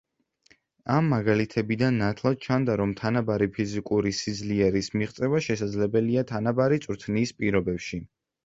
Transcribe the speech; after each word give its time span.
ამ 0.93 1.09
მაგალითებიდან 1.13 1.99
ნათლად 2.03 2.39
ჩანდა, 2.45 2.77
რომ 2.81 2.95
თანაბარი 3.01 3.49
ფიზიკური 3.59 4.15
სიძლიერის 4.21 4.91
მიღწევა 4.97 5.45
შესაძლებელია 5.49 6.25
თანაბარი 6.33 6.85
წვრთნის 6.87 7.39
პირობებში. 7.45 8.05